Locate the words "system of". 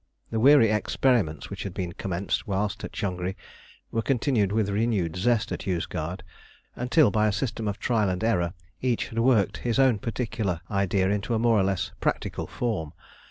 7.31-7.77